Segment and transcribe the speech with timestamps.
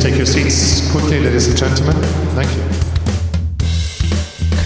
[0.00, 1.94] please take your seats quickly, ladies and gentlemen?
[2.34, 2.62] Thank you.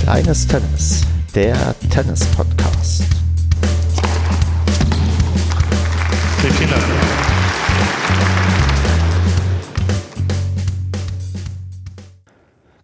[0.03, 1.03] Kleines Tennis,
[1.35, 3.03] der Tennis-Podcast.
[6.41, 6.83] Vielen Dank.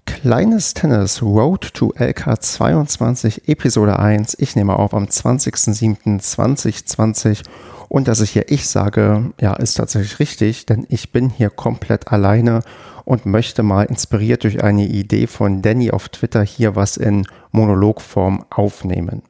[0.07, 4.37] Kleines Tennis Road to LK22 Episode 1.
[4.39, 7.43] Ich nehme auf am 20.07.2020
[7.91, 12.07] und dass ich hier ich sage, ja, ist tatsächlich richtig, denn ich bin hier komplett
[12.09, 12.61] alleine
[13.05, 18.45] und möchte mal inspiriert durch eine Idee von Danny auf Twitter hier was in Monologform
[18.49, 19.23] aufnehmen.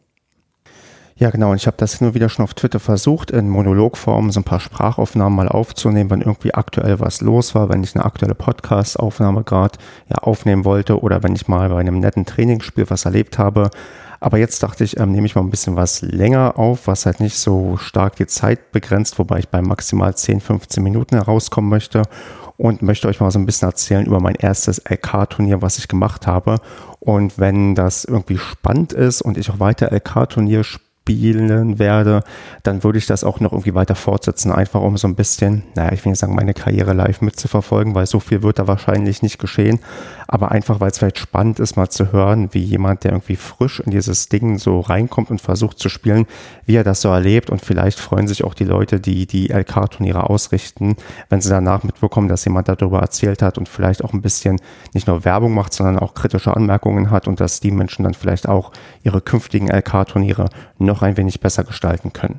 [1.21, 1.51] Ja, genau.
[1.51, 4.59] Und ich habe das nur wieder schon auf Twitter versucht, in Monologform so ein paar
[4.59, 9.79] Sprachaufnahmen mal aufzunehmen, wenn irgendwie aktuell was los war, wenn ich eine aktuelle Podcast-Aufnahme gerade
[10.09, 13.69] ja, aufnehmen wollte oder wenn ich mal bei einem netten Trainingsspiel was erlebt habe.
[14.19, 17.21] Aber jetzt dachte ich, ähm, nehme ich mal ein bisschen was länger auf, was halt
[17.21, 22.01] nicht so stark die Zeit begrenzt, wobei ich bei maximal 10, 15 Minuten herauskommen möchte
[22.57, 26.27] und möchte euch mal so ein bisschen erzählen über mein erstes LK-Turnier, was ich gemacht
[26.27, 26.61] habe.
[26.99, 32.23] Und wenn das irgendwie spannend ist und ich auch weiter LK-Turnier spiele, spielen werde,
[32.63, 35.93] dann würde ich das auch noch irgendwie weiter fortsetzen, einfach um so ein bisschen, naja,
[35.93, 39.39] ich will nicht sagen, meine Karriere live mitzuverfolgen, weil so viel wird da wahrscheinlich nicht
[39.39, 39.81] geschehen,
[40.33, 43.81] aber einfach, weil es vielleicht spannend ist, mal zu hören, wie jemand, der irgendwie frisch
[43.81, 46.27] in dieses Ding so reinkommt und versucht zu spielen,
[46.67, 47.51] wie er das so erlebt.
[47.51, 50.95] Und vielleicht freuen sich auch die Leute, die die LK-Turniere ausrichten,
[51.31, 54.61] wenn sie danach mitbekommen, dass jemand darüber erzählt hat und vielleicht auch ein bisschen
[54.95, 58.49] nicht nur Werbung macht, sondern auch kritische Anmerkungen hat und dass die Menschen dann vielleicht
[58.49, 58.71] auch
[59.03, 62.37] ihre künftigen LK-Turniere noch ein wenig besser gestalten können.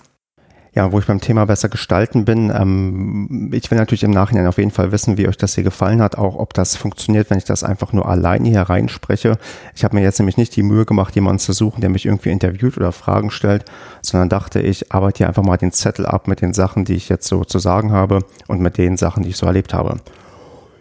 [0.73, 4.58] Ja, wo ich beim Thema besser gestalten bin, ähm, ich will natürlich im Nachhinein auf
[4.58, 7.44] jeden Fall wissen, wie euch das hier gefallen hat, auch ob das funktioniert, wenn ich
[7.44, 9.38] das einfach nur alleine hier reinspreche.
[9.76, 12.30] Ich habe mir jetzt nämlich nicht die Mühe gemacht, jemanden zu suchen, der mich irgendwie
[12.30, 13.66] interviewt oder Fragen stellt,
[14.02, 17.09] sondern dachte, ich arbeite hier einfach mal den Zettel ab mit den Sachen, die ich
[17.09, 19.98] jetzt so zu sagen habe und mit den Sachen, die ich so erlebt habe.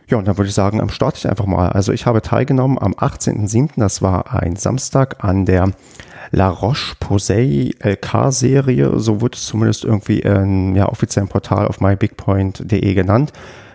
[0.07, 1.69] Ja, und dann würde ich sagen, starte ich einfach mal.
[1.69, 5.73] Also ich habe teilgenommen am 18.07., das war ein Samstag, an der
[6.31, 13.33] La Roche-Posay LK-Serie, so wird es zumindest irgendwie im ja, offiziellen Portal auf mybigpoint.de genannt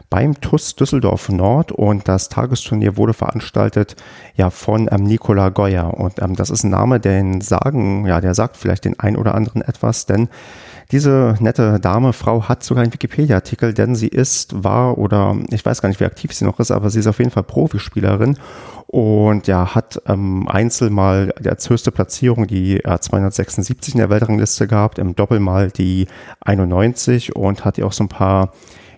[0.10, 1.72] beim TUS Düsseldorf Nord.
[1.72, 3.96] Und das Tagesturnier wurde veranstaltet
[4.36, 5.88] ja von ähm, Nicola Goya.
[5.88, 9.36] Und ähm, das ist ein Name, den sagen, ja, der sagt vielleicht den ein oder
[9.36, 10.30] anderen etwas, denn
[10.92, 15.82] diese nette Dame, Frau hat sogar einen Wikipedia-Artikel, denn sie ist, war oder ich weiß
[15.82, 18.38] gar nicht, wie aktiv sie noch ist, aber sie ist auf jeden Fall Profispielerin
[18.88, 24.68] und ja, hat ähm, Einzel mal als höchste Platzierung die äh, 276 in der Weltrangliste
[24.68, 26.08] gehabt, im Doppel mal die
[26.42, 28.52] 91 und hat ja auch so ein paar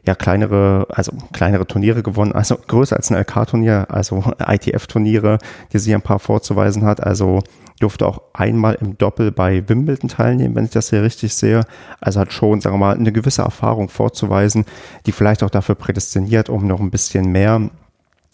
[0.08, 5.38] ja kleinere, also kleinere Turniere gewonnen, also größer als ein LK-Turnier, also ITF-Turniere,
[5.74, 7.04] die sie ein paar vorzuweisen hat.
[7.04, 7.44] Also
[7.80, 11.62] durfte auch einmal im Doppel bei Wimbledon teilnehmen, wenn ich das hier richtig sehe.
[12.02, 14.66] Also hat schon, sagen wir mal, eine gewisse Erfahrung vorzuweisen,
[15.06, 17.70] die vielleicht auch dafür prädestiniert, um noch ein bisschen mehr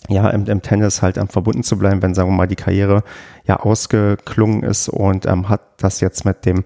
[0.10, 3.04] ja, im, im Tennis halt ähm, verbunden zu bleiben, wenn, sagen wir mal, die Karriere
[3.46, 6.64] ja ausgeklungen ist und ähm, hat das jetzt mit dem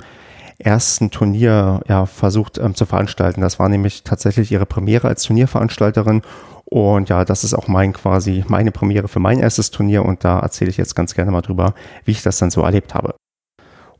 [0.59, 3.41] ersten Turnier ja versucht ähm, zu veranstalten.
[3.41, 6.21] Das war nämlich tatsächlich ihre Premiere als Turnierveranstalterin
[6.65, 10.39] und ja, das ist auch mein quasi meine Premiere für mein erstes Turnier und da
[10.39, 11.73] erzähle ich jetzt ganz gerne mal drüber,
[12.03, 13.15] wie ich das dann so erlebt habe.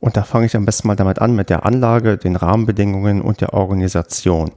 [0.00, 3.40] Und da fange ich am besten mal damit an mit der Anlage, den Rahmenbedingungen und
[3.40, 4.52] der Organisation.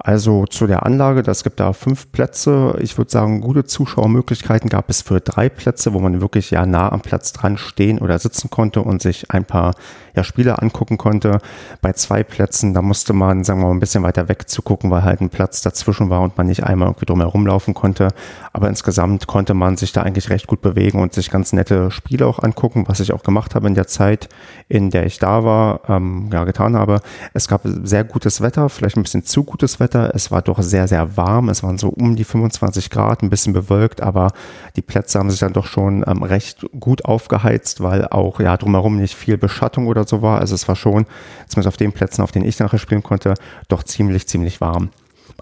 [0.00, 2.78] Also zu der Anlage, das gibt da fünf Plätze.
[2.80, 6.92] Ich würde sagen, gute Zuschauermöglichkeiten gab es für drei Plätze, wo man wirklich ja nah
[6.92, 9.74] am Platz dran stehen oder sitzen konnte und sich ein paar
[10.14, 11.40] ja, Spiele angucken konnte.
[11.82, 14.88] Bei zwei Plätzen, da musste man, sagen wir mal, ein bisschen weiter weg zu gucken,
[14.92, 18.08] weil halt ein Platz dazwischen war und man nicht einmal irgendwie drum laufen konnte.
[18.52, 22.24] Aber insgesamt konnte man sich da eigentlich recht gut bewegen und sich ganz nette Spiele
[22.24, 24.28] auch angucken, was ich auch gemacht habe in der Zeit,
[24.68, 27.00] in der ich da war, ähm, ja, getan habe.
[27.34, 30.12] Es gab sehr gutes Wetter, vielleicht ein bisschen zu gutes Wetter Wetter.
[30.14, 31.48] Es war doch sehr, sehr warm.
[31.48, 34.32] Es waren so um die 25 Grad, ein bisschen bewölkt, aber
[34.76, 38.96] die Plätze haben sich dann doch schon ähm, recht gut aufgeheizt, weil auch ja drumherum
[38.98, 40.40] nicht viel Beschattung oder so war.
[40.40, 41.06] Also es war schon,
[41.48, 43.34] zumindest auf den Plätzen, auf denen ich nachher spielen konnte,
[43.68, 44.90] doch ziemlich, ziemlich warm.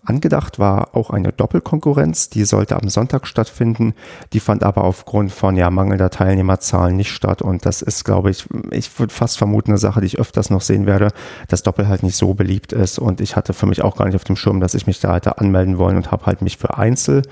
[0.07, 3.95] Angedacht war auch eine Doppelkonkurrenz, die sollte am Sonntag stattfinden.
[4.33, 7.43] Die fand aber aufgrund von ja, mangelnder Teilnehmerzahlen nicht statt.
[7.43, 10.61] Und das ist, glaube ich, ich würde fast vermuten, eine Sache, die ich öfters noch
[10.61, 11.09] sehen werde,
[11.49, 12.99] dass Doppel halt nicht so beliebt ist.
[12.99, 15.15] Und ich hatte für mich auch gar nicht auf dem Schirm, dass ich mich da
[15.15, 17.23] hätte anmelden wollen und habe halt mich für Einzel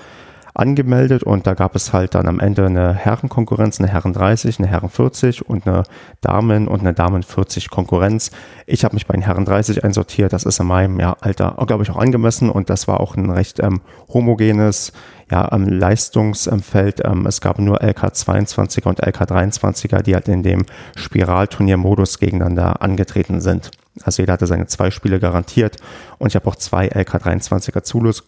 [0.55, 4.69] angemeldet und da gab es halt dann am Ende eine Herrenkonkurrenz, eine Herren 30, eine
[4.69, 5.83] Herren 40 und eine
[6.21, 8.31] Damen und eine Damen 40 Konkurrenz.
[8.67, 11.83] Ich habe mich bei den Herren 30 einsortiert, das ist in meinem ja, Alter, glaube
[11.83, 14.93] ich, auch angemessen und das war auch ein recht ähm, homogenes
[15.31, 17.03] ja, ähm, Leistungsfeld.
[17.05, 20.65] Ähm, es gab nur LK22er und LK23er, die halt in dem
[20.97, 23.71] Spiralturniermodus gegeneinander angetreten sind.
[24.02, 25.76] Also jeder hatte seine zwei Spiele garantiert
[26.19, 27.82] und ich habe auch zwei LK23er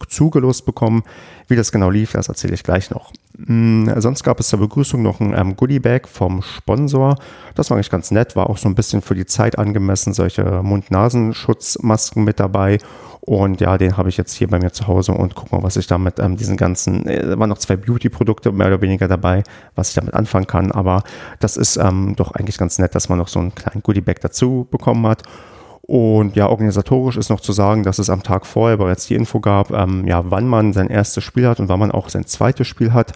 [0.08, 1.02] zugelost bekommen.
[1.48, 3.12] Wie das genau lief, das erzähle ich gleich noch.
[3.36, 7.16] Mm, sonst gab es zur Begrüßung noch ein ähm, Goodie-Bag vom Sponsor.
[7.56, 10.62] Das war eigentlich ganz nett, war auch so ein bisschen für die Zeit angemessen, solche
[10.62, 12.78] Mund-Nasenschutzmasken mit dabei.
[13.20, 15.76] Und ja, den habe ich jetzt hier bei mir zu Hause und guck mal, was
[15.76, 19.42] ich damit ähm, diesen ganzen, äh, waren noch zwei Beauty-Produkte mehr oder weniger dabei,
[19.74, 20.70] was ich damit anfangen kann.
[20.70, 21.02] Aber
[21.40, 24.68] das ist ähm, doch eigentlich ganz nett, dass man noch so einen kleinen Goodie-Bag dazu
[24.70, 25.24] bekommen hat.
[25.86, 29.38] Und ja, organisatorisch ist noch zu sagen, dass es am Tag vorher bereits die Info
[29.38, 32.66] gab, ähm, ja, wann man sein erstes Spiel hat und wann man auch sein zweites
[32.66, 33.12] Spiel hat.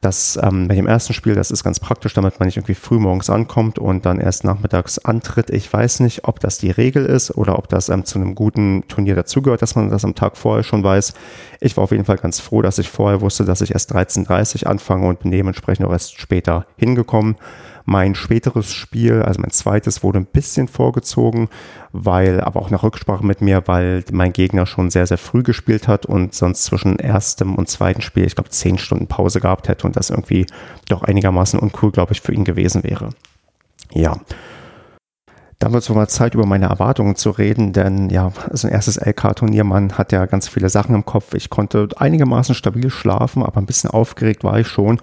[0.00, 2.98] Das ähm, bei dem ersten Spiel, das ist ganz praktisch, damit man nicht irgendwie früh
[2.98, 5.50] morgens ankommt und dann erst nachmittags antritt.
[5.50, 8.86] Ich weiß nicht, ob das die Regel ist oder ob das ähm, zu einem guten
[8.86, 11.14] Turnier dazugehört, dass man das am Tag vorher schon weiß.
[11.60, 14.64] Ich war auf jeden Fall ganz froh, dass ich vorher wusste, dass ich erst 13.30
[14.64, 17.36] Uhr anfange und bin dementsprechend auch erst später hingekommen.
[17.84, 21.48] Mein späteres Spiel, also mein zweites, wurde ein bisschen vorgezogen,
[21.92, 25.88] weil, aber auch nach Rücksprache mit mir, weil mein Gegner schon sehr, sehr früh gespielt
[25.88, 29.86] hat und sonst zwischen erstem und zweiten Spiel, ich glaube, zehn Stunden Pause gehabt hätte
[29.86, 30.46] und das irgendwie
[30.88, 33.10] doch einigermaßen uncool, glaube ich, für ihn gewesen wäre.
[33.92, 34.20] Ja.
[35.60, 38.96] Dann wird es mal Zeit, über meine Erwartungen zu reden, denn ja, so ein erstes
[38.96, 41.34] LK-Turnier, man hat ja ganz viele Sachen im Kopf.
[41.34, 45.00] Ich konnte einigermaßen stabil schlafen, aber ein bisschen aufgeregt war ich schon.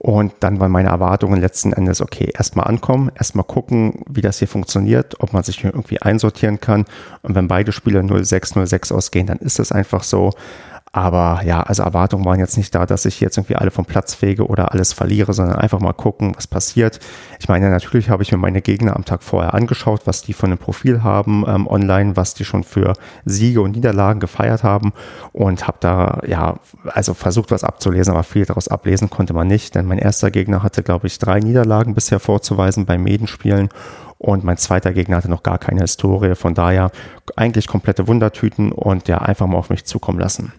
[0.00, 4.48] Und dann waren meine Erwartungen letzten Endes, okay, erstmal ankommen, erstmal gucken, wie das hier
[4.48, 6.86] funktioniert, ob man sich irgendwie einsortieren kann.
[7.22, 10.32] Und wenn beide Spiele 06, 06 ausgehen, dann ist das einfach so.
[10.94, 14.12] Aber ja, also Erwartungen waren jetzt nicht da, dass ich jetzt irgendwie alle vom Platz
[14.12, 17.00] fege oder alles verliere, sondern einfach mal gucken, was passiert.
[17.40, 20.50] Ich meine, natürlich habe ich mir meine Gegner am Tag vorher angeschaut, was die von
[20.50, 22.92] einem Profil haben ähm, online, was die schon für
[23.24, 24.92] Siege und Niederlagen gefeiert haben
[25.32, 29.74] und habe da ja also versucht, was abzulesen, aber viel daraus ablesen konnte man nicht,
[29.74, 33.70] denn mein erster Gegner hatte, glaube ich, drei Niederlagen bisher vorzuweisen bei Medenspielen
[34.18, 36.34] und mein zweiter Gegner hatte noch gar keine Historie.
[36.34, 36.90] Von daher
[37.34, 40.52] eigentlich komplette Wundertüten und ja, einfach mal auf mich zukommen lassen.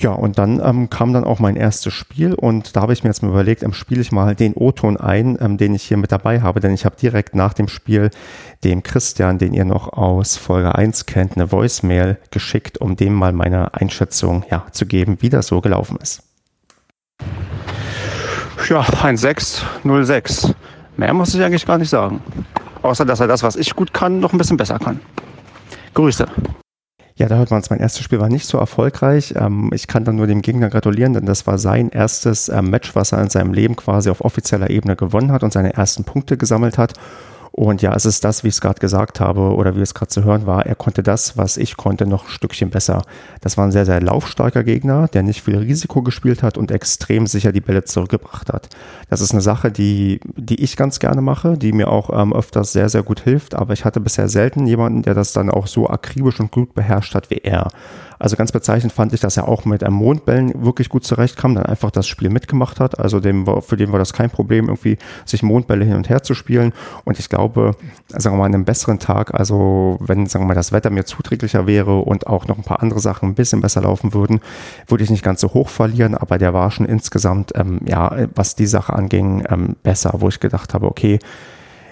[0.00, 3.10] Ja, und dann ähm, kam dann auch mein erstes Spiel und da habe ich mir
[3.10, 6.12] jetzt mal überlegt, ähm, spiele ich mal den O-Ton ein, ähm, den ich hier mit
[6.12, 8.10] dabei habe, denn ich habe direkt nach dem Spiel
[8.62, 13.32] dem Christian, den ihr noch aus Folge 1 kennt, eine Voicemail geschickt, um dem mal
[13.32, 16.22] meine Einschätzung ja, zu geben, wie das so gelaufen ist.
[18.68, 20.54] Ja, ein 606.
[20.96, 22.20] Mehr muss ich eigentlich gar nicht sagen.
[22.82, 25.00] Außer, dass er das, was ich gut kann, noch ein bisschen besser kann.
[25.94, 26.28] Grüße.
[27.18, 27.68] Ja, da hört man es.
[27.68, 29.34] Mein erstes Spiel war nicht so erfolgreich.
[29.36, 32.94] Ähm, ich kann dann nur dem Gegner gratulieren, denn das war sein erstes ähm, Match,
[32.94, 36.36] was er in seinem Leben quasi auf offizieller Ebene gewonnen hat und seine ersten Punkte
[36.36, 36.92] gesammelt hat.
[37.58, 40.10] Und ja, es ist das, wie ich es gerade gesagt habe oder wie es gerade
[40.10, 40.64] zu hören war.
[40.66, 43.02] Er konnte das, was ich konnte, noch ein Stückchen besser.
[43.40, 47.26] Das war ein sehr, sehr laufstarker Gegner, der nicht viel Risiko gespielt hat und extrem
[47.26, 48.68] sicher die Bälle zurückgebracht hat.
[49.10, 52.72] Das ist eine Sache, die, die ich ganz gerne mache, die mir auch ähm, öfters
[52.72, 53.56] sehr, sehr gut hilft.
[53.56, 57.16] Aber ich hatte bisher selten jemanden, der das dann auch so akribisch und gut beherrscht
[57.16, 57.72] hat wie er.
[58.18, 61.66] Also ganz bezeichnend fand ich, dass er auch mit einem Mondbällen wirklich gut zurechtkam, dann
[61.66, 62.98] einfach das Spiel mitgemacht hat.
[62.98, 66.22] Also dem war, für den war das kein Problem, irgendwie sich Mondbälle hin und her
[66.22, 66.72] zu spielen.
[67.04, 67.76] Und ich glaube,
[68.08, 71.04] sagen wir mal, an einem besseren Tag, also wenn, sagen wir mal, das Wetter mir
[71.04, 74.40] zuträglicher wäre und auch noch ein paar andere Sachen ein bisschen besser laufen würden,
[74.86, 78.54] würde ich nicht ganz so hoch verlieren, aber der war schon insgesamt, ähm, ja, was
[78.54, 81.18] die Sache anging, ähm, besser, wo ich gedacht habe, okay,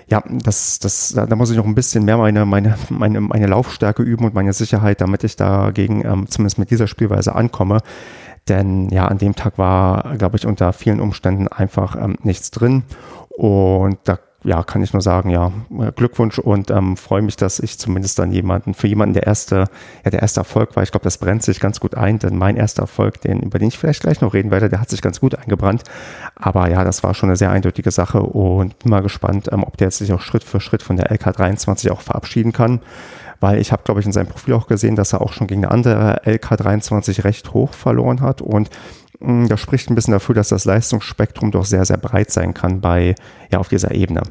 [0.08, 4.02] ja, das, das, da, muss ich noch ein bisschen mehr meine, meine, meine, meine Laufstärke
[4.02, 7.80] üben und meine Sicherheit, damit ich dagegen ähm, zumindest mit dieser Spielweise ankomme.
[8.48, 12.84] Denn ja, an dem Tag war, glaube ich, unter vielen Umständen einfach ähm, nichts drin.
[13.30, 15.50] Und da ja, kann ich nur sagen, ja,
[15.96, 19.64] Glückwunsch und ähm, freue mich, dass ich zumindest dann jemanden, für jemanden der erste,
[20.04, 20.82] ja, der erste Erfolg war.
[20.82, 23.68] Ich glaube, das brennt sich ganz gut ein, denn mein erster Erfolg, den, über den
[23.68, 25.82] ich vielleicht gleich noch reden werde, der hat sich ganz gut eingebrannt.
[26.36, 29.76] Aber ja, das war schon eine sehr eindeutige Sache und bin mal gespannt, ähm, ob
[29.78, 32.80] der jetzt sich auch Schritt für Schritt von der LK23 auch verabschieden kann.
[33.40, 35.64] Weil ich habe, glaube ich, in seinem Profil auch gesehen, dass er auch schon gegen
[35.64, 38.40] eine andere LK23 recht hoch verloren hat.
[38.40, 38.70] Und
[39.48, 43.14] das spricht ein bisschen dafür, dass das Leistungsspektrum doch sehr, sehr breit sein kann bei,
[43.50, 44.22] ja, auf dieser Ebene.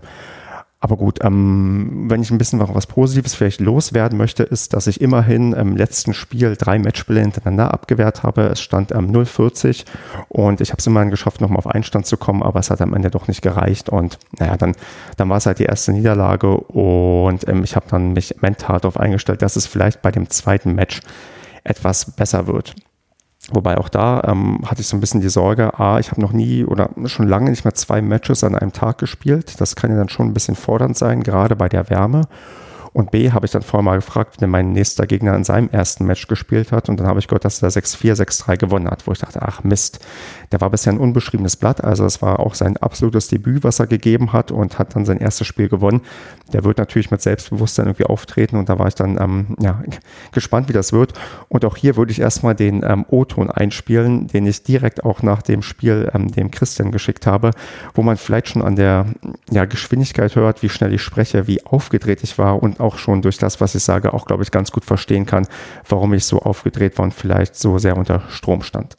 [0.86, 5.02] Aber gut, ähm, wenn ich ein bisschen was Positives vielleicht loswerden möchte, ist, dass ich
[5.02, 8.44] immerhin im letzten Spiel drei Matchspiele hintereinander abgewehrt habe.
[8.44, 9.86] Es stand ähm, 0,40
[10.30, 12.94] und ich habe es immerhin geschafft, nochmal auf Einstand zu kommen, aber es hat am
[12.94, 13.90] Ende doch nicht gereicht.
[13.90, 14.76] Und naja, dann,
[15.18, 19.00] dann war es halt die erste Niederlage und ähm, ich habe dann mich mental darauf
[19.00, 21.02] eingestellt, dass es vielleicht bei dem zweiten Match
[21.64, 22.76] etwas besser wird.
[23.52, 26.32] Wobei auch da ähm, hatte ich so ein bisschen die Sorge, ah, ich habe noch
[26.32, 29.62] nie oder schon lange nicht mehr zwei Matches an einem Tag gespielt.
[29.62, 32.24] Das kann ja dann schon ein bisschen fordernd sein, gerade bei der Wärme.
[32.96, 36.06] Und B, habe ich dann vorher mal gefragt, wenn mein nächster Gegner in seinem ersten
[36.06, 36.88] Match gespielt hat.
[36.88, 39.66] Und dann habe ich gehört, dass er 6-4, 6-3 gewonnen hat, wo ich dachte, ach
[39.66, 40.00] Mist,
[40.54, 41.84] der war bisher ein unbeschriebenes Blatt.
[41.84, 45.18] Also es war auch sein absolutes Debüt, was er gegeben hat und hat dann sein
[45.18, 46.04] erstes Spiel gewonnen.
[46.54, 49.84] Der wird natürlich mit Selbstbewusstsein irgendwie auftreten und da war ich dann ähm, ja,
[50.32, 51.12] gespannt, wie das wird.
[51.50, 55.42] Und auch hier würde ich erstmal den ähm, O-Ton einspielen, den ich direkt auch nach
[55.42, 57.52] dem Spiel ähm, dem Christian geschickt habe,
[57.94, 59.08] wo man vielleicht schon an der
[59.52, 63.38] ja, Geschwindigkeit hört, wie schnell ich spreche, wie aufgedreht ich war und auch schon durch
[63.38, 65.48] das, was ich sage, auch, glaube ich, ganz gut verstehen kann,
[65.90, 68.98] warum ich so aufgedreht war und vielleicht so sehr unter Strom stand.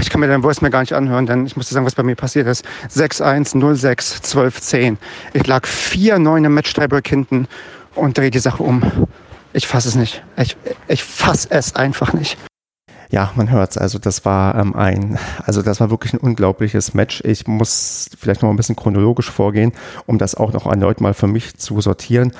[0.00, 1.94] Ich kann mir dein Voice mehr gar nicht anhören, denn ich muss dir sagen, was
[1.94, 2.64] bei mir passiert ist.
[2.88, 4.98] 6-1, 06, 12, 10.
[5.34, 7.48] Ich lag 4-9 im Match-Tiebreak hinten
[7.94, 9.08] und drehe die Sache um.
[9.52, 10.22] Ich fasse es nicht.
[10.36, 10.56] Ich,
[10.88, 12.38] ich fasse es einfach nicht.
[13.14, 13.78] Ja, man hört's.
[13.78, 17.22] Also das war ähm, ein, also das war wirklich ein unglaubliches Match.
[17.24, 19.70] Ich muss vielleicht noch ein bisschen chronologisch vorgehen,
[20.06, 22.32] um das auch noch erneut mal für mich zu sortieren.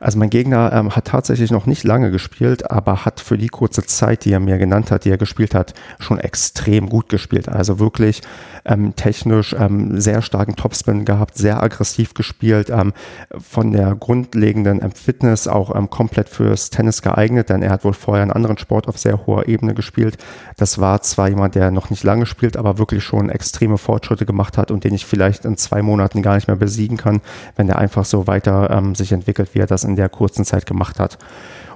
[0.00, 3.84] Also mein Gegner ähm, hat tatsächlich noch nicht lange gespielt, aber hat für die kurze
[3.84, 7.48] Zeit, die er mir genannt hat, die er gespielt hat, schon extrem gut gespielt.
[7.48, 8.20] Also wirklich
[8.64, 12.92] ähm, technisch ähm, sehr starken Topspin gehabt, sehr aggressiv gespielt, ähm,
[13.38, 17.94] von der grundlegenden ähm, Fitness auch ähm, komplett fürs Tennis geeignet, denn er hat wohl
[17.94, 20.17] vorher einen anderen Sport auf sehr hoher Ebene gespielt.
[20.56, 24.58] Das war zwar jemand, der noch nicht lange spielt, aber wirklich schon extreme Fortschritte gemacht
[24.58, 27.20] hat und den ich vielleicht in zwei Monaten gar nicht mehr besiegen kann,
[27.56, 30.66] wenn er einfach so weiter ähm, sich entwickelt, wie er das in der kurzen Zeit
[30.66, 31.18] gemacht hat.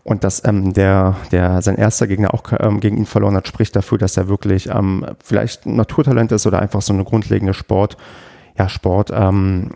[0.04, 3.76] Und dass ähm, der, der sein erster Gegner auch ähm, gegen ihn verloren hat, spricht
[3.76, 7.96] dafür, dass er wirklich ähm, vielleicht ein Naturtalent ist oder einfach so eine grundlegende Sport,
[8.58, 9.70] ja, Sport, ähm,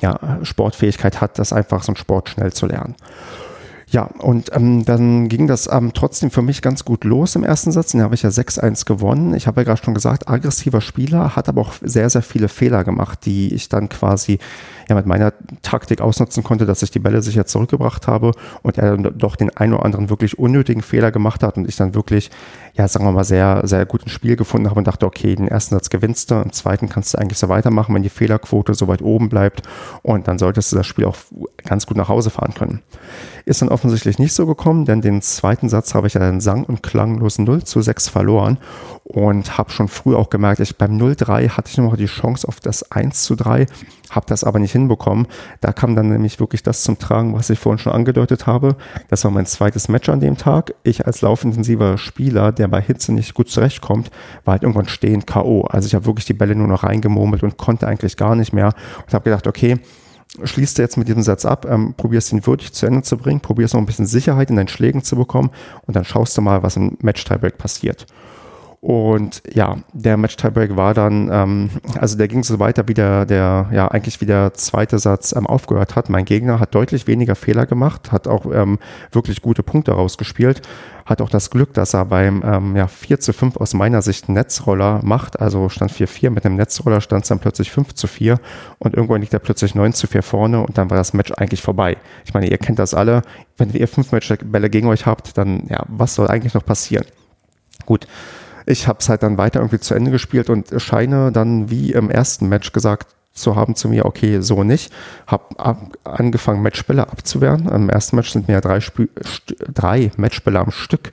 [0.00, 2.94] ja, Sportfähigkeit hat, das einfach so ein Sport schnell zu lernen.
[3.92, 7.72] Ja, und ähm, dann ging das ähm, trotzdem für mich ganz gut los im ersten
[7.72, 7.92] Satz.
[7.92, 9.34] Den habe ich ja 6-1 gewonnen.
[9.34, 12.84] Ich habe ja gerade schon gesagt, aggressiver Spieler, hat aber auch sehr, sehr viele Fehler
[12.84, 14.38] gemacht, die ich dann quasi
[14.88, 18.32] ja mit meiner Taktik ausnutzen konnte, dass ich die Bälle sicher zurückgebracht habe
[18.62, 21.76] und er dann doch den einen oder anderen wirklich unnötigen Fehler gemacht hat und ich
[21.76, 22.30] dann wirklich,
[22.72, 25.48] ja, sagen wir mal, sehr, sehr gut ins Spiel gefunden habe und dachte, okay, den
[25.48, 28.88] ersten Satz gewinnst du, im zweiten kannst du eigentlich so weitermachen, wenn die Fehlerquote so
[28.88, 29.68] weit oben bleibt
[30.00, 31.16] und dann solltest du das Spiel auch
[31.62, 32.80] ganz gut nach Hause fahren können.
[33.44, 36.64] Ist dann offensichtlich nicht so gekommen, denn den zweiten Satz habe ich ja dann sang-
[36.64, 38.58] und klanglos 0 zu 6 verloren
[39.04, 42.60] und habe schon früh auch gemerkt, ich beim 0-3 hatte ich noch die Chance auf
[42.60, 43.66] das 1 zu 3,
[44.10, 45.26] habe das aber nicht hinbekommen.
[45.60, 48.76] Da kam dann nämlich wirklich das zum Tragen, was ich vorhin schon angedeutet habe.
[49.08, 50.74] Das war mein zweites Match an dem Tag.
[50.82, 54.10] Ich als laufintensiver Spieler, der bei Hitze nicht gut zurechtkommt,
[54.44, 55.62] war halt irgendwann stehend K.O.
[55.62, 58.74] Also ich habe wirklich die Bälle nur noch reingemurmelt und konnte eigentlich gar nicht mehr
[59.04, 59.78] und habe gedacht, okay,
[60.42, 63.40] schließt du jetzt mit diesem Satz ab, ähm, probierst ihn würdig zu Ende zu bringen,
[63.40, 65.50] probierst noch ein bisschen Sicherheit in deinen Schlägen zu bekommen
[65.86, 68.06] und dann schaust du mal, was im Match-Tiebreak passiert.
[68.84, 71.70] Und ja, der Match-Tiebreak war dann, ähm,
[72.00, 75.46] also der ging so weiter, wie der, der ja eigentlich wie der zweite Satz ähm,
[75.46, 76.10] aufgehört hat.
[76.10, 78.80] Mein Gegner hat deutlich weniger Fehler gemacht, hat auch ähm,
[79.12, 80.62] wirklich gute Punkte rausgespielt,
[81.06, 84.28] hat auch das Glück, dass er beim ähm, ja, 4 zu 5 aus meiner Sicht
[84.28, 88.40] Netzroller macht, also stand 4-4, mit dem Netzroller stand es dann plötzlich 5 zu 4
[88.80, 91.62] und irgendwann liegt er plötzlich 9 zu 4 vorne und dann war das Match eigentlich
[91.62, 91.98] vorbei.
[92.24, 93.22] Ich meine, ihr kennt das alle,
[93.56, 97.06] wenn ihr fünf Matchbälle gegen euch habt, dann ja, was soll eigentlich noch passieren?
[97.86, 98.08] Gut,
[98.66, 102.10] ich habe es halt dann weiter irgendwie zu Ende gespielt und scheine dann wie im
[102.10, 104.92] ersten Match gesagt zu haben zu mir, okay, so nicht.
[105.26, 107.68] Habe angefangen, Matchbälle abzuwehren.
[107.68, 109.08] Im ersten Match sind mir drei, Sp
[109.72, 111.12] drei Matchbälle am Stück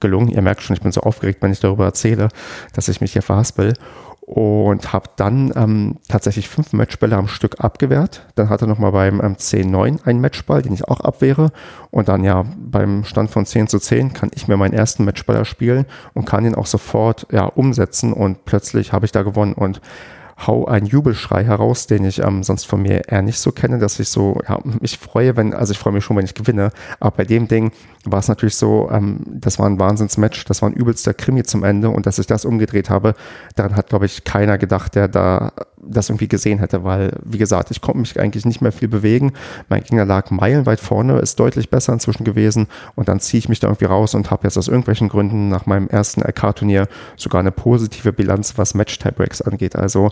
[0.00, 0.28] gelungen.
[0.28, 2.28] Ihr merkt schon, ich bin so aufgeregt, wenn ich darüber erzähle,
[2.72, 3.74] dass ich mich hier verhaspel
[4.30, 8.28] und habe dann ähm, tatsächlich fünf Matchbälle am Stück abgewehrt.
[8.36, 11.50] Dann hatte nochmal beim ähm, 10-9 einen Matchball, den ich auch abwehre.
[11.90, 15.44] Und dann ja beim Stand von 10 zu 10 kann ich mir meinen ersten Matchballer
[15.44, 15.84] spielen
[16.14, 19.80] und kann ihn auch sofort ja umsetzen und plötzlich habe ich da gewonnen und
[20.46, 24.00] hau einen Jubelschrei heraus, den ich ähm, sonst von mir eher nicht so kenne, dass
[24.00, 27.18] ich so, ja, mich freue, wenn, also ich freue mich schon, wenn ich gewinne, aber
[27.18, 27.72] bei dem Ding
[28.04, 31.64] war es natürlich so, ähm, das war ein Wahnsinnsmatch, das war ein übelster Krimi zum
[31.64, 33.14] Ende und dass ich das umgedreht habe,
[33.56, 37.70] daran hat, glaube ich, keiner gedacht, der da das irgendwie gesehen hätte, weil, wie gesagt,
[37.70, 39.32] ich konnte mich eigentlich nicht mehr viel bewegen.
[39.68, 43.60] Mein Gegner lag meilenweit vorne, ist deutlich besser inzwischen gewesen und dann ziehe ich mich
[43.60, 47.52] da irgendwie raus und habe jetzt aus irgendwelchen Gründen nach meinem ersten LK-Turnier sogar eine
[47.52, 49.76] positive Bilanz, was Match-Tiebreaks angeht.
[49.76, 50.10] Also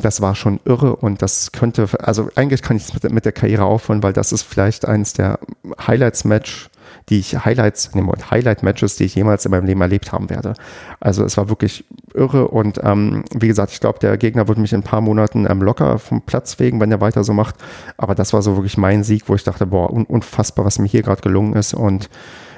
[0.00, 3.32] das war schon irre und das könnte, also eigentlich kann ich es mit, mit der
[3.32, 5.38] Karriere aufhören, weil das ist vielleicht eines der
[5.86, 6.70] Highlights-Match
[7.08, 10.54] die ich Highlights, nee, Highlight-Matches, die ich jemals in meinem Leben erlebt haben werde.
[11.00, 11.84] Also es war wirklich
[12.14, 15.46] irre und ähm, wie gesagt, ich glaube, der Gegner wird mich in ein paar Monaten
[15.48, 17.56] ähm, locker vom Platz wegen, wenn er weiter so macht.
[17.96, 20.88] Aber das war so wirklich mein Sieg, wo ich dachte, boah, un unfassbar, was mir
[20.88, 22.08] hier gerade gelungen ist und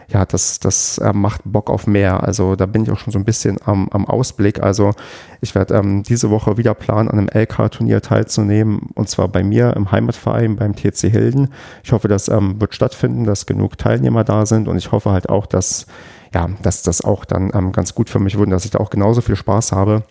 [0.08, 2.23] ja, das, das äh, macht Bock auf mehr.
[2.23, 4.62] Also da bin ich auch schon so ein bisschen am, am Ausblick.
[4.62, 4.92] Also
[5.40, 9.75] ich werde ähm, diese Woche wieder planen, an einem LK-Turnier teilzunehmen und zwar bei mir
[9.76, 11.49] im Heimatverein beim TC Hilden.
[11.82, 15.28] Ich hoffe, das ähm, wird stattfinden, dass genug Teilnehmer da sind und ich hoffe halt
[15.28, 15.87] auch, dass
[16.34, 18.80] ja, dass das auch dann ähm, ganz gut für mich wird und dass ich da
[18.80, 20.02] auch genauso viel Spaß habe.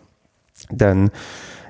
[0.69, 1.11] Denn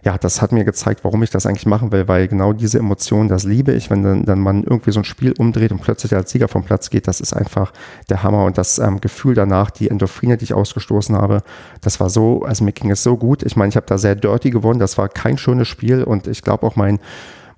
[0.03, 3.29] ja, das hat mir gezeigt, warum ich das eigentlich machen will, weil genau diese Emotionen,
[3.29, 6.29] das liebe ich, wenn dann, dann man irgendwie so ein Spiel umdreht und plötzlich als
[6.29, 7.72] Sieger vom Platz geht, das ist einfach
[8.10, 8.43] der Hammer.
[8.43, 11.41] Und das ähm, Gefühl danach, die Endorphine, die ich ausgestoßen habe,
[11.79, 13.43] das war so, also mir ging es so gut.
[13.43, 16.03] Ich meine, ich habe da sehr dirty gewonnen, das war kein schönes Spiel.
[16.03, 17.00] Und ich glaube auch mein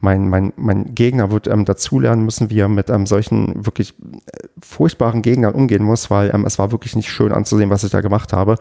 [0.05, 4.47] mein, mein, mein Gegner wird ähm, dazulernen müssen, wie er mit ähm, solchen wirklich äh,
[4.63, 8.01] furchtbaren Gegnern umgehen muss, weil ähm, es war wirklich nicht schön anzusehen, was ich da
[8.01, 8.57] gemacht habe.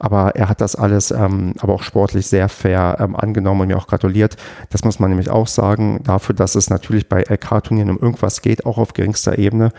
[0.00, 3.78] Aber er hat das alles ähm, aber auch sportlich sehr fair ähm, angenommen und mir
[3.78, 4.36] auch gratuliert.
[4.70, 8.66] Das muss man nämlich auch sagen, dafür, dass es natürlich bei LK-Turnieren um irgendwas geht,
[8.66, 9.70] auch auf geringster Ebene.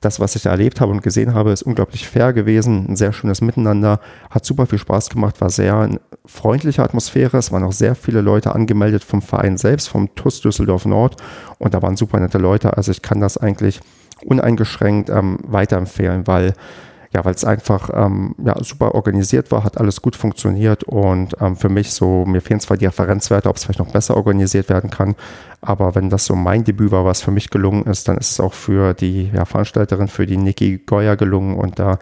[0.00, 3.12] Das, was ich da erlebt habe und gesehen habe, ist unglaublich fair gewesen, ein sehr
[3.12, 3.98] schönes Miteinander,
[4.30, 7.38] hat super viel Spaß gemacht, war sehr freundliche Atmosphäre.
[7.38, 11.16] Es waren auch sehr viele Leute angemeldet vom Verein selbst, vom TUS Düsseldorf Nord.
[11.58, 12.76] Und da waren super nette Leute.
[12.76, 13.80] Also ich kann das eigentlich
[14.24, 16.54] uneingeschränkt ähm, weiterempfehlen, weil
[17.14, 20.84] ja, weil es einfach ähm, ja, super organisiert war, hat alles gut funktioniert.
[20.84, 24.16] Und ähm, für mich so, mir fehlen zwar die Referenzwerte, ob es vielleicht noch besser
[24.16, 25.14] organisiert werden kann,
[25.60, 28.40] aber wenn das so mein Debüt war, was für mich gelungen ist, dann ist es
[28.40, 31.56] auch für die ja, Veranstalterin, für die Niki Goyer gelungen.
[31.56, 31.98] Und da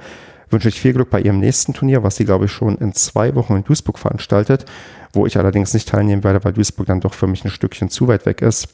[0.51, 3.35] wünsche ich viel Glück bei ihrem nächsten Turnier, was sie, glaube ich, schon in zwei
[3.35, 4.67] Wochen in Duisburg veranstaltet,
[5.13, 8.09] wo ich allerdings nicht teilnehmen werde, weil Duisburg dann doch für mich ein Stückchen zu
[8.09, 8.69] weit weg ist.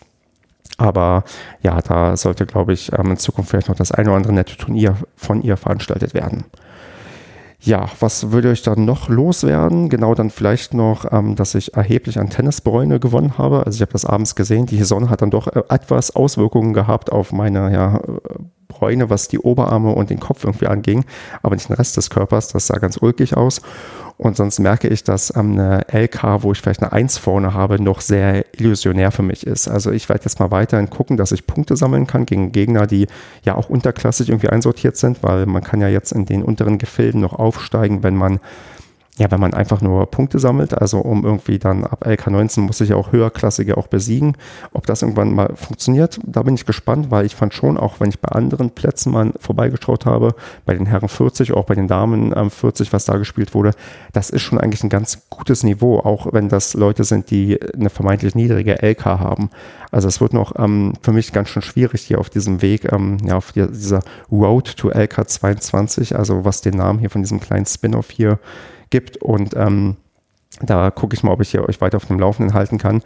[0.79, 1.25] Aber
[1.63, 4.57] ja, da sollte, glaube ich, ähm, in Zukunft vielleicht noch das eine oder andere nette
[4.57, 6.45] Turnier von ihr veranstaltet werden.
[7.65, 9.89] Ja, was würde ich dann noch loswerden?
[9.89, 13.65] Genau dann vielleicht noch, ähm, dass ich erheblich an Tennisbräune gewonnen habe.
[13.65, 17.13] Also ich habe das abends gesehen, die Sonne hat dann doch äh, etwas Auswirkungen gehabt
[17.13, 18.01] auf meine ja,
[18.67, 21.05] Bräune, was die Oberarme und den Kopf irgendwie anging,
[21.43, 22.49] aber nicht den Rest des Körpers.
[22.49, 23.61] Das sah ganz ulkig aus.
[24.23, 28.01] Und sonst merke ich, dass eine LK, wo ich vielleicht eine 1 vorne habe, noch
[28.01, 29.67] sehr illusionär für mich ist.
[29.67, 33.09] Also ich werde jetzt mal weiterhin gucken, dass ich Punkte sammeln kann gegen Gegner, die
[33.43, 37.21] ja auch unterklassig irgendwie einsortiert sind, weil man kann ja jetzt in den unteren Gefilden
[37.21, 38.39] noch aufsteigen, wenn man
[39.19, 42.89] ja, wenn man einfach nur Punkte sammelt, also um irgendwie dann ab LK19 muss ich
[42.91, 44.39] ja auch höherklassige auch besiegen.
[44.73, 48.09] Ob das irgendwann mal funktioniert, da bin ich gespannt, weil ich fand schon, auch wenn
[48.09, 52.33] ich bei anderen Plätzen mal vorbeigeschaut habe, bei den Herren 40, auch bei den Damen
[52.51, 53.73] 40, was da gespielt wurde,
[54.15, 57.91] das ist schon eigentlich ein ganz gutes Niveau, auch wenn das Leute sind, die eine
[57.91, 59.51] vermeintlich niedrige LK haben.
[59.91, 63.19] Also es wird noch ähm, für mich ganz schön schwierig hier auf diesem Weg, ähm,
[63.27, 67.67] ja, auf dieser Road to LK 22, also was den Namen hier von diesem kleinen
[67.67, 68.39] Spin-off hier
[68.93, 69.17] gibt.
[69.17, 69.97] Und ähm,
[70.61, 73.03] da gucke ich mal, ob ich hier euch weiter auf dem Laufenden halten kann.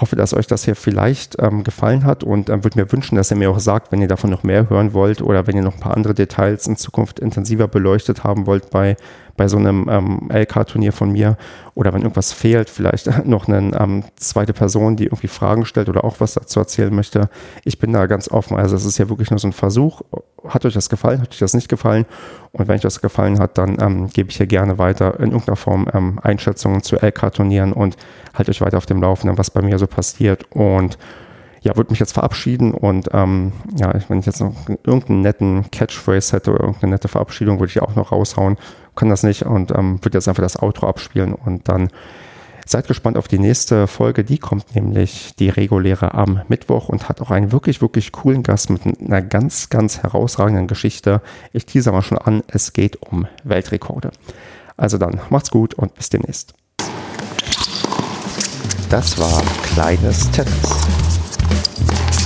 [0.00, 3.30] Hoffe, dass euch das hier vielleicht ähm, gefallen hat und ähm, würde mir wünschen, dass
[3.30, 5.74] ihr mir auch sagt, wenn ihr davon noch mehr hören wollt oder wenn ihr noch
[5.74, 8.96] ein paar andere Details in Zukunft intensiver beleuchtet haben wollt bei
[9.36, 11.36] bei so einem ähm, LK-Turnier von mir
[11.74, 16.04] oder wenn irgendwas fehlt, vielleicht noch eine ähm, zweite Person, die irgendwie Fragen stellt oder
[16.04, 17.28] auch was dazu erzählen möchte.
[17.64, 18.56] Ich bin da ganz offen.
[18.56, 20.02] Also es ist ja wirklich nur so ein Versuch.
[20.48, 21.20] Hat euch das gefallen?
[21.20, 22.06] Hat euch das nicht gefallen?
[22.52, 25.56] Und wenn euch das gefallen hat, dann ähm, gebe ich hier gerne weiter in irgendeiner
[25.56, 27.96] Form ähm, Einschätzungen zu LK-Turnieren und
[28.34, 30.44] halte euch weiter auf dem Laufenden, was bei mir so passiert.
[30.50, 30.98] Und
[31.66, 36.36] ja, würde mich jetzt verabschieden und ähm, ja, wenn ich jetzt noch irgendeinen netten Catchphrase
[36.36, 38.56] hätte oder irgendeine nette Verabschiedung, würde ich auch noch raushauen.
[38.94, 41.88] Kann das nicht und ähm, würde jetzt einfach das Outro abspielen und dann
[42.64, 44.22] seid gespannt auf die nächste Folge.
[44.22, 48.70] Die kommt nämlich die reguläre am Mittwoch und hat auch einen wirklich, wirklich coolen Gast
[48.70, 51.20] mit einer ganz, ganz herausragenden Geschichte.
[51.52, 54.12] Ich teaser mal schon an, es geht um Weltrekorde.
[54.76, 56.54] Also dann, macht's gut und bis demnächst.
[58.88, 61.15] Das war Kleines Tennis.
[61.84, 62.25] Bye.